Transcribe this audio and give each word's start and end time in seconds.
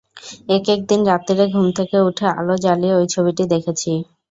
এক-একদিন 0.49 0.99
রাত্তিরে 1.05 1.45
ঘুম 1.53 1.67
থেকে 1.77 1.97
উঠে 2.07 2.25
আলো 2.31 2.55
জ্বালিয়ে 2.63 2.95
ঐ 2.95 3.13
ছবিটি 3.13 3.43
দেখেছি। 3.53 3.91